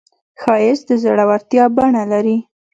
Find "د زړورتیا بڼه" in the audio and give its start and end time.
0.89-2.03